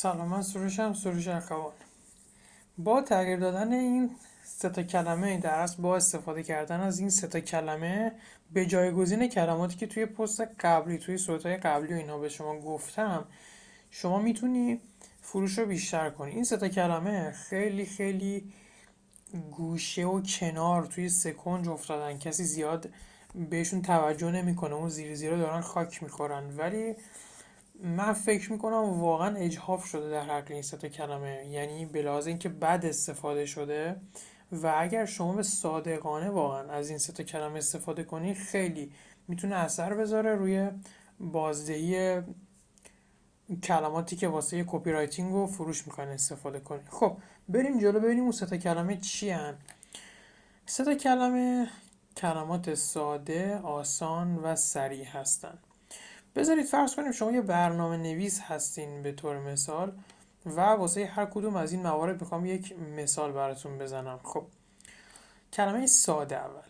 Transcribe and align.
سلام 0.00 0.28
من 0.28 0.42
سروشم 0.42 0.94
سروش 0.94 1.28
اخوان. 1.28 1.72
با 2.78 3.02
تغییر 3.02 3.38
دادن 3.38 3.72
این 3.72 4.10
سه 4.44 4.68
تا 4.68 4.82
کلمه 4.82 5.38
در 5.38 5.50
اصل 5.54 5.82
با 5.82 5.96
استفاده 5.96 6.42
کردن 6.42 6.80
از 6.80 6.98
این 6.98 7.10
سه 7.10 7.26
تا 7.26 7.40
کلمه 7.40 8.12
به 8.52 8.66
جایگزین 8.66 9.28
کلماتی 9.28 9.76
که 9.76 9.86
توی 9.86 10.06
پست 10.06 10.40
قبلی 10.60 10.98
توی 10.98 11.18
صورتهای 11.18 11.56
قبلی 11.56 11.94
و 11.94 11.96
اینها 11.96 12.18
به 12.18 12.28
شما 12.28 12.60
گفتم 12.60 13.24
شما 13.90 14.18
می‌تونی 14.18 14.80
فروش 15.22 15.58
رو 15.58 15.66
بیشتر 15.66 16.10
کنی. 16.10 16.30
این 16.30 16.44
سه 16.44 16.56
تا 16.56 16.68
کلمه 16.68 17.30
خیلی 17.30 17.86
خیلی 17.86 18.52
گوشه 19.50 20.04
و 20.04 20.22
کنار 20.22 20.86
توی 20.86 21.08
سکنج 21.08 21.68
افتادن. 21.68 22.18
کسی 22.18 22.44
زیاد 22.44 22.88
بهشون 23.50 23.82
توجه 23.82 24.30
نمی‌کنه 24.30 24.74
اون 24.74 24.88
زیر 24.88 25.14
زیرا 25.14 25.36
دارن 25.36 25.60
خاک 25.60 26.02
می‌خورن. 26.02 26.56
ولی 26.56 26.94
من 27.82 28.12
فکر 28.12 28.52
می‌کنم 28.52 29.00
واقعا 29.00 29.36
اجحاف 29.36 29.84
شده 29.84 30.10
در 30.10 30.22
حق 30.22 30.50
این 30.50 30.62
تا 30.62 30.88
کلمه. 30.88 31.46
یعنی 31.46 31.86
به 31.86 32.02
لحاظ 32.02 32.26
اینکه 32.26 32.48
بد 32.48 32.86
استفاده 32.86 33.46
شده 33.46 33.96
و 34.52 34.74
اگر 34.78 35.04
شما 35.04 35.32
به 35.32 35.42
صادقانه 35.42 36.30
واقعا 36.30 36.72
از 36.72 36.90
این 36.90 36.98
تا 36.98 37.22
کلمه 37.22 37.58
استفاده 37.58 38.04
کنی 38.04 38.34
خیلی 38.34 38.92
می‌تونه 39.28 39.56
اثر 39.56 39.94
بذاره 39.94 40.34
روی 40.34 40.70
بازدهی 41.20 42.22
کلماتی 43.62 44.16
که 44.16 44.28
واسه 44.28 44.64
copywriting 44.66 45.34
و 45.34 45.46
فروش 45.46 45.86
می‌کنه 45.86 46.10
استفاده 46.10 46.60
کنی. 46.60 46.80
خب 46.90 47.16
بریم 47.48 47.78
جلو 47.78 48.00
ببینیم 48.00 48.22
اون 48.24 48.32
تا 48.32 48.56
کلمه 48.56 48.96
چی 48.96 49.30
هن 49.30 49.54
سه 50.66 50.94
کلمه 50.96 51.68
کلمات 52.16 52.74
ساده، 52.74 53.58
آسان 53.58 54.36
و 54.36 54.56
سریع 54.56 55.04
هستند. 55.04 55.67
بذارید 56.36 56.66
فرض 56.66 56.94
کنیم 56.94 57.12
شما 57.12 57.32
یه 57.32 57.40
برنامه 57.40 57.96
نویس 57.96 58.40
هستین 58.40 59.02
به 59.02 59.12
طور 59.12 59.38
مثال 59.38 59.92
و 60.46 60.60
واسه 60.60 61.06
هر 61.06 61.24
کدوم 61.24 61.56
از 61.56 61.72
این 61.72 61.82
موارد 61.82 62.20
می‌خوام 62.20 62.46
یک 62.46 62.74
مثال 62.96 63.32
براتون 63.32 63.78
بزنم. 63.78 64.20
خب 64.22 64.46
کلمه 65.52 65.86
ساده 65.86 66.36
اول. 66.36 66.62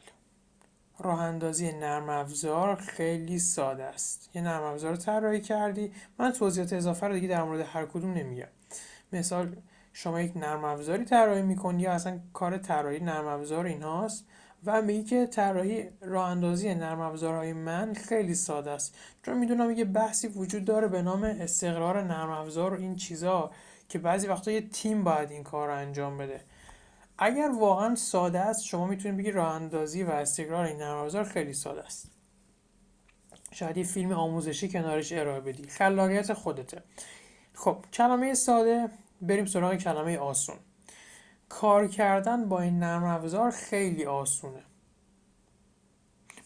راه 0.99 1.21
اندازی 1.21 1.73
نرم 1.73 2.09
افزار 2.09 2.77
خیلی 2.77 3.39
ساده 3.39 3.85
است. 3.85 4.31
یه 4.35 4.43
نرم 4.43 4.63
افزار 4.63 4.91
رو 4.91 4.97
طراحی 4.97 5.41
کردی. 5.41 5.93
من 6.19 6.33
توضیحات 6.33 6.73
اضافه 6.73 7.07
رو 7.07 7.15
دیگه 7.15 7.29
در 7.29 7.43
مورد 7.43 7.61
هر 7.61 7.87
کدوم 7.87 8.13
نمیگم. 8.13 8.49
مثال 9.13 9.57
شما 9.93 10.21
یک 10.21 10.37
نرم 10.37 10.65
افزاری 10.65 11.05
طراحی 11.05 11.43
می‌کنی 11.43 11.83
یا 11.83 11.93
اصلا 11.93 12.21
کار 12.33 12.59
طراحی 12.59 13.01
نرم 13.01 13.27
افزار 13.27 13.67
اینهاست؟ 13.67 14.27
و 14.67 14.83
میگه 14.83 15.05
که 15.05 15.27
طراحی 15.27 15.89
راه 16.01 16.31
اندازی 16.31 16.75
نرم 16.75 17.01
افزارهای 17.01 17.53
من 17.53 17.95
خیلی 17.95 18.35
ساده 18.35 18.71
است. 18.71 18.95
چون 19.23 19.39
می‌دونم 19.39 19.71
یه 19.71 19.85
بحثی 19.85 20.29
وجود 20.29 20.65
داره 20.65 20.89
به 20.89 21.03
نام 21.03 21.25
استقرار 21.25 22.03
نرم 22.03 22.31
افزار 22.31 22.75
و 22.75 22.77
این 22.77 22.97
چیزا 22.97 23.51
که 23.89 23.99
بعضی 23.99 24.27
وقتا 24.27 24.51
یه 24.51 24.61
تیم 24.61 25.05
باید 25.05 25.31
این 25.31 25.43
کار 25.43 25.69
رو 25.69 25.75
انجام 25.75 26.19
بده. 26.19 26.41
اگر 27.19 27.51
واقعا 27.61 27.95
ساده 27.95 28.41
است 28.41 28.65
شما 28.65 28.87
می‌تونید 28.87 29.19
بگید 29.19 29.35
راه 29.35 29.55
اندازی 29.55 30.03
و 30.03 30.11
استقرار 30.11 30.65
این 30.65 30.77
نرم 30.77 30.97
افزار 30.97 31.25
خیلی 31.25 31.53
ساده 31.53 31.85
است. 31.85 32.11
شاید 33.53 33.77
یه 33.77 33.85
فیلم 33.85 34.13
آموزشی 34.13 34.69
کنارش 34.69 35.13
ارائه 35.13 35.41
بدی. 35.41 35.69
خلاقیت 35.69 36.33
خودته. 36.33 36.83
خب 37.55 37.77
کلمه 37.93 38.35
ساده 38.35 38.89
بریم 39.23 39.47
سراغ 39.47 39.75
کلمه 39.75 40.19
آسون. 40.19 40.57
کار 41.49 41.89
کردن 41.89 42.49
با 42.49 42.61
این 42.61 42.79
نرم 42.79 43.05
افزار 43.05 43.51
خیلی 43.51 44.05
آسونه. 44.05 44.63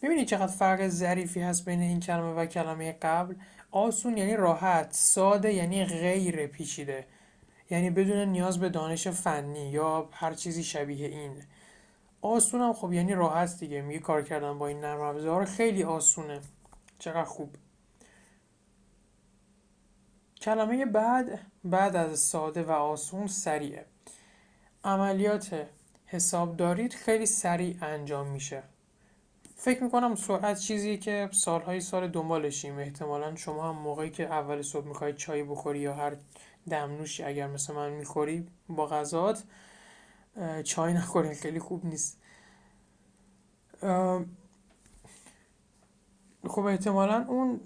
می‌بینید 0.03 0.28
چقدر 0.28 0.47
فرق 0.47 0.89
ظریفی 0.89 1.41
هست 1.41 1.64
بین 1.64 1.81
این 1.81 2.00
کلمه 2.00 2.34
و 2.34 2.47
کلمه 2.47 2.92
قبل؟ 2.92 3.34
آسون 3.70 4.17
یعنی 4.17 4.36
راحت 4.36 4.89
ساده 4.92 5.53
یعنی 5.53 5.84
غیر 5.84 6.47
پیچیده. 6.47 7.06
یعنی 7.70 7.91
بدون 7.91 8.28
نیاز 8.28 8.61
به 8.61 8.69
دانش 8.69 9.08
فنی 9.08 9.70
یا 9.70 10.08
هر 10.12 10.34
چیزی 10.34 10.64
شبیه 10.64 11.08
این. 11.08 11.42
آسون 12.23 12.61
هم 12.61 12.73
خب 12.73 12.92
یعنی 12.92 13.14
راحت 13.14 13.58
دیگه. 13.58 13.83
میگه 13.83 14.01
کار 14.01 14.23
کردن 14.23 14.58
با 14.58 14.67
این 14.67 14.80
نرم 14.80 15.01
افزار 15.01 15.45
خیلی 15.45 15.83
آسونه. 15.83 16.40
چقدر 16.98 17.24
خوب. 17.24 17.57
کلمه 20.40 20.86
بعد 20.86 21.40
بعد 21.64 21.96
از 21.96 22.19
ساده 22.19 22.63
و 22.63 22.70
آسون 22.70 23.27
سریعه. 23.27 23.92
عملیات 24.85 25.67
حسابداریت 26.07 26.95
خیلی 26.95 27.27
سریع 27.27 27.77
انجام 27.83 28.29
میشه. 28.29 28.63
فکر 29.57 29.85
می‌کنم 29.85 30.15
سرعت 30.15 30.59
چیزی 30.59 30.98
که 30.98 31.29
سالهای 31.33 31.81
سال 31.81 32.09
دنبالشیم 32.09 32.79
احتمالا 32.79 33.37
شما 33.37 33.69
هم 33.69 33.83
موقعی 33.83 34.11
که 34.11 34.27
اول 34.27 34.63
صبح 34.63 34.87
می‌خوای 34.87 35.13
چای 35.13 35.43
بخوری 35.43 35.79
یا 35.79 35.95
هر 35.95 36.17
دمنوشی 36.70 37.23
اگر 37.23 37.47
مثل 37.47 37.75
من 37.75 37.93
می‌خوری 37.93 38.47
با 38.69 38.87
غذات 38.87 39.45
چای 40.65 40.93
نخورین 40.93 41.35
خیلی 41.35 41.59
خوب 41.59 41.87
نیست. 41.87 42.19
خب 46.49 46.61
احتمالا 46.61 47.25
اون 47.29 47.61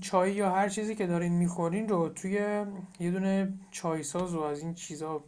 چای 0.00 0.32
یا 0.32 0.50
هر 0.50 0.68
چیزی 0.68 0.94
که 0.94 1.06
دارین 1.06 1.32
می‌خورین 1.32 1.88
رو 1.88 2.08
توی 2.08 2.64
یه 3.00 3.10
دونه 3.10 3.52
چای 3.70 4.02
ساز 4.02 4.34
و 4.34 4.40
از 4.40 4.60
این 4.60 4.74
چیزا 4.74 5.24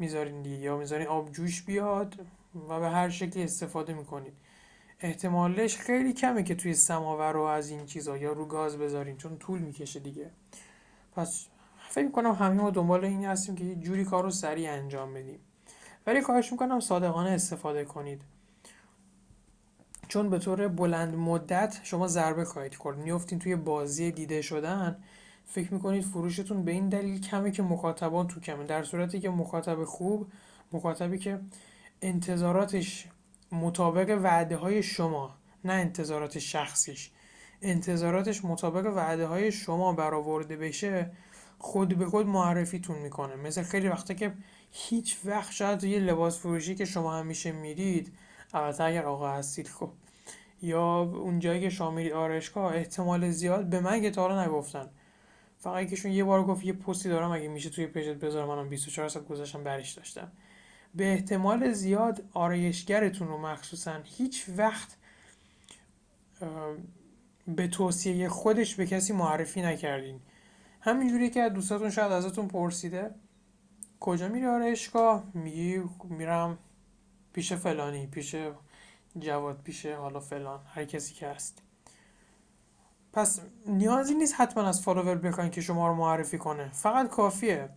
می‌ذارین 0.00 0.42
دیگه 0.42 0.56
یا 0.56 0.76
می‌ذارین 0.76 1.06
آب 1.06 1.32
جوش 1.32 1.62
بیاد 1.62 2.26
و 2.68 2.80
به 2.80 2.88
هر 2.88 3.08
شکلی 3.08 3.42
استفاده 3.42 3.94
می‌کنید. 3.94 4.32
احتمالش 5.00 5.76
خیلی 5.76 6.12
کمه 6.12 6.42
که 6.42 6.54
توی 6.54 6.74
سماور 6.74 7.32
رو 7.32 7.42
از 7.42 7.70
این 7.70 7.86
چیزا 7.86 8.16
یا 8.16 8.32
رو 8.32 8.46
گاز 8.46 8.76
بذارین 8.78 9.16
چون 9.16 9.38
طول 9.38 9.58
می‌کشه 9.58 10.00
دیگه. 10.00 10.30
پس 11.16 11.46
فکر 11.88 12.04
می‌کنم 12.04 12.32
همه 12.32 12.54
ما 12.54 12.70
دنبال 12.70 13.04
این 13.04 13.24
هستیم 13.24 13.54
که 13.54 13.64
یه 13.64 13.74
جوری 13.74 14.04
کار 14.04 14.24
رو 14.24 14.30
سریع 14.30 14.72
انجام 14.72 15.14
بدیم. 15.14 15.38
ولی 16.06 16.22
خواهش 16.22 16.52
می‌کنم 16.52 16.80
صادقانه 16.80 17.30
استفاده 17.30 17.84
کنید. 17.84 18.22
چون 20.08 20.30
به 20.30 20.38
طور 20.38 20.68
بلند 20.68 21.14
مدت 21.14 21.80
شما 21.82 22.08
ضربه 22.08 22.44
خواهید 22.44 22.74
خورد. 22.74 22.98
میفتین 22.98 23.38
توی 23.38 23.56
بازی 23.56 24.10
دیده 24.10 24.42
شدن 24.42 25.02
فکر 25.50 25.74
می‌کنید 25.74 26.04
فروشتون 26.04 26.64
به 26.64 26.72
این 26.72 26.88
دلیل 26.88 27.20
کمه 27.20 27.50
که 27.50 27.62
مخاطبان 27.62 28.26
تو 28.26 28.40
کمه؟ 28.40 28.64
در 28.64 28.84
صورتی 28.84 29.20
که 29.20 29.30
مخاطب 29.30 29.84
خوب 29.84 30.26
مخاطبی 30.72 31.18
که 31.18 31.40
انتظاراتش 32.02 33.08
مطابق 33.52 34.18
وعده 34.22 34.56
های 34.56 34.82
شما 34.82 35.34
نه 35.64 35.72
انتظارات 35.72 36.38
شخصیش. 36.38 37.10
انتظاراتش 37.62 38.44
مطابق 38.44 38.86
وعده 38.96 39.26
های 39.26 39.52
شما 39.52 39.92
برآورده 39.92 40.56
بشه 40.56 41.10
خود 41.58 41.98
به 41.98 42.06
خود 42.06 42.26
معرفیتون 42.26 42.98
می‌کنه. 42.98 43.36
مثل 43.36 43.62
خیلی 43.62 43.88
وقتا 43.88 44.14
که 44.14 44.32
هیچ 44.70 45.18
وقت 45.24 45.52
شاید 45.52 45.84
یه 45.84 45.98
لباس 45.98 46.38
فروشی 46.38 46.74
که 46.74 46.84
شما 46.84 47.18
همیشه 47.18 47.52
میرید 47.52 48.12
البته 48.54 48.84
اگر 48.84 49.04
آقا 49.04 49.30
هستید 49.30 49.68
خب 49.68 49.90
یا 50.62 51.00
اون 51.02 51.38
جایی 51.38 51.60
که 51.60 51.70
شما 51.70 51.90
میرید 51.90 52.12
آرشگاه 52.12 52.74
احتمال 52.74 53.30
زیاد 53.30 53.64
به 53.64 53.80
من 53.80 54.02
که 54.02 54.10
تا 54.10 54.44
نگفتن. 54.44 54.90
فقط 55.60 55.82
یکیشون 55.82 56.12
یه 56.12 56.24
بار 56.24 56.44
گفت 56.44 56.64
یه 56.64 56.72
پستی 56.72 57.08
دارم 57.08 57.30
اگه 57.30 57.48
میشه 57.48 57.70
توی 57.70 57.86
پیجت 57.86 58.16
بذارم. 58.16 58.48
منم 58.48 58.68
24 58.68 59.08
ساعت 59.08 59.26
گذاشتم 59.26 59.64
برش 59.64 59.92
داشتم. 59.92 60.32
به 60.94 61.12
احتمال 61.12 61.72
زیاد 61.72 62.24
آرایشگرتون 62.32 63.28
رو 63.28 63.38
مخصوصا 63.38 64.00
هیچ 64.04 64.44
وقت 64.56 64.96
به 67.46 67.68
توصیه 67.68 68.28
خودش 68.28 68.74
به 68.74 68.86
کسی 68.86 69.12
معرفی 69.12 69.62
نکردین. 69.62 70.20
همینجوری 70.80 71.30
که 71.30 71.48
دوستاتون 71.48 71.90
شاید 71.90 72.12
ازتون 72.12 72.48
پرسیده 72.48 73.14
کجا 74.00 74.28
میری 74.28 74.46
آرایشگاه؟ 74.46 75.24
میگی 75.34 75.82
میرم 76.04 76.58
پیش 77.32 77.52
فلانی 77.52 78.06
پیش 78.06 78.36
جواد 79.18 79.62
پیش 79.62 79.86
حالا 79.86 80.20
فلان 80.20 80.60
هر 80.66 80.84
کسی 80.84 81.14
که 81.14 81.28
هست. 81.28 81.62
پس 83.12 83.40
نیازی 83.66 84.14
نیست 84.14 84.34
حتما 84.36 84.68
از 84.68 84.82
فالوور 84.82 85.14
بخواین 85.14 85.50
که 85.50 85.60
شما 85.60 85.88
رو 85.88 85.94
معرفی 85.94 86.38
کنه. 86.38 86.70
فقط 86.72 87.08
کافیه 87.08 87.68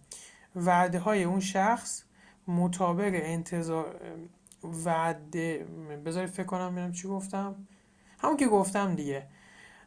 وعده 0.55 0.99
های 0.99 1.23
اون 1.23 1.39
شخص 1.39 2.03
مطابق 2.47 3.11
انتظار 3.13 3.95
وعده 4.85 5.65
بذارید 6.05 6.29
فکر 6.29 6.45
کنم 6.45 6.71
ببینم 6.71 6.91
چی 6.91 7.07
گفتم. 7.07 7.55
همون 8.19 8.37
که 8.37 8.47
گفتم 8.47 8.95
دیگه. 8.95 9.27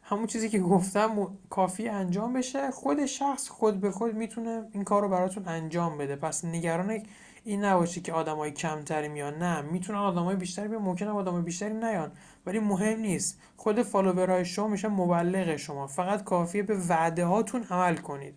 همون 0.09 0.27
چیزی 0.27 0.49
که 0.49 0.59
گفتم 0.59 1.37
کافی 1.49 1.89
انجام 1.89 2.33
بشه. 2.33 2.71
خود 2.71 3.05
شخص 3.05 3.49
خود 3.49 3.79
به 3.79 3.91
خود 3.91 4.15
می‌تونه 4.15 4.63
این 4.71 4.83
کار 4.83 5.01
رو 5.01 5.09
براتون 5.09 5.47
انجام 5.47 5.97
بده. 5.97 6.15
پس 6.15 6.45
نگران 6.45 7.03
این 7.43 7.65
نباشه 7.65 8.01
که 8.01 8.13
آدمای 8.13 8.51
کمتری 8.51 9.07
میان 9.07 9.37
نه. 9.37 9.61
می‌تونن 9.61 9.99
آدمای 9.99 10.35
بیشتری 10.35 10.67
بیان. 10.67 10.81
ممکنه 10.81 11.09
آدمای 11.09 11.41
بیشتری 11.41 11.73
نیان. 11.73 12.11
ولی 12.45 12.59
مهم 12.59 12.99
نیست. 12.99 13.39
خود 13.57 13.81
فالوورهای 13.81 14.45
شما 14.45 14.67
میشن 14.67 14.87
مبلغ 14.87 15.55
شما. 15.55 15.87
فقط 15.87 16.23
کافیه 16.23 16.63
به 16.63 16.77
وعده 16.89 17.25
هاتون 17.25 17.63
عمل 17.63 17.95
کنید. 17.95 18.35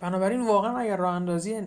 بنابراین 0.00 0.46
واقعا 0.46 0.78
اگر 0.78 0.96
راه 0.96 1.14
اندازی 1.14 1.60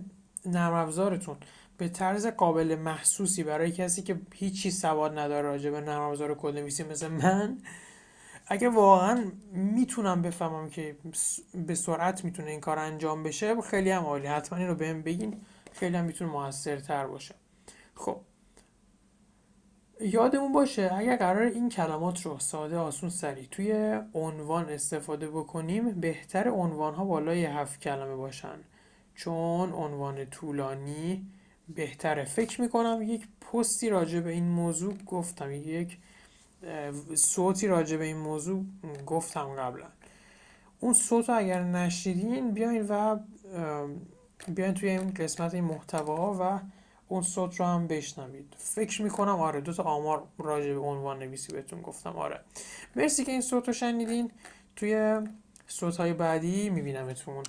نرم 0.45 0.73
افزارتون 0.73 1.37
به 1.77 1.89
طرز 1.89 2.27
قابل 2.27 2.75
محسوسی 2.75 3.43
برای 3.43 3.71
کسی 3.71 4.01
که 4.01 4.21
هیچی 4.33 4.71
سواد 4.71 5.19
نداره 5.19 5.41
راجع 5.41 5.69
به 5.69 5.81
نرم 5.81 6.01
افزار 6.01 6.35
کدنویسی 6.35 6.83
مثل 6.83 7.07
من 7.07 7.57
اگه 8.49 8.69
واقعا 8.69 9.31
می‌تونم 9.51 10.21
بفهمم 10.21 10.69
که 10.69 10.95
به 11.53 11.75
سرعت 11.75 12.25
می‌تونه 12.25 12.51
این 12.51 12.59
کار 12.59 12.79
انجام 12.79 13.23
بشه 13.23 13.61
خیلی 13.61 13.91
هم 13.91 14.03
عالی. 14.03 14.27
حتما 14.27 14.59
این 14.59 14.67
رو 14.67 14.75
بهم 14.75 15.01
بگین 15.01 15.41
خیلی 15.71 15.97
هم 15.97 16.05
می‌تونه 16.05 16.31
موثرتر 16.31 17.07
باشه. 17.07 17.35
خب. 17.95 18.21
یادمون 20.01 20.51
باشه 20.51 20.89
اگر 20.93 21.15
قرار 21.15 21.41
این 21.41 21.69
کلمات 21.69 22.21
رو 22.21 22.39
ساده 22.39 22.77
آسون 22.77 23.09
سریع 23.09 23.47
توی 23.51 23.99
عنوان 24.13 24.69
استفاده 24.69 25.29
بکنیم 25.29 25.91
بهتر 25.91 26.49
عنوان 26.49 26.93
ها 26.93 27.05
بالای 27.05 27.45
هفت 27.45 27.81
کلمه 27.81 28.15
باشن. 28.15 28.59
چون 29.15 29.73
عنوان 29.73 30.25
طولانی 30.25 31.27
بهتره. 31.69 32.25
فکر 32.25 32.61
می‌کنم 32.61 32.99
یک 33.01 33.27
پستی 33.51 33.89
راجع 33.89 34.19
به 34.19 34.31
این 34.31 34.47
موضوع 34.47 34.93
گفتم. 35.05 35.51
یک 35.51 35.97
صوتی 37.15 37.67
راجع 37.67 37.97
به 37.97 38.05
این 38.05 38.17
موضوع 38.17 38.65
گفتم 39.05 39.55
قبلا. 39.55 39.85
اون 40.79 40.93
صوت 40.93 41.29
رو 41.29 41.37
اگر 41.37 41.63
نشیدین 41.63 42.51
بیاین 42.51 42.85
و 42.89 43.19
بیاین 44.47 44.73
توی 44.73 44.89
این 44.89 45.13
قسمت 45.13 45.53
این 45.53 45.63
محتوا 45.63 46.37
و 46.39 46.59
اون 47.07 47.21
صوت 47.21 47.59
رو 47.59 47.65
هم 47.65 47.87
بشنوید. 47.87 48.53
فکر 48.57 49.01
می‌کنم 49.01 49.39
آره 49.39 49.61
دو 49.61 49.73
تا 49.73 49.83
آمار 49.83 50.23
راجع 50.37 50.73
به 50.73 50.79
عنوان 50.79 51.19
نویسی 51.19 51.53
بهتون 51.53 51.81
گفتم 51.81 52.15
آره. 52.15 52.39
مرسی 52.95 53.23
که 53.23 53.31
این 53.31 53.41
صوت 53.41 53.67
رو 53.67 53.73
شنیدین. 53.73 54.31
توی 54.75 55.21
صوت 55.67 55.97
های 55.97 56.13
بعدی 56.13 56.69
میبینمتون. 56.69 57.43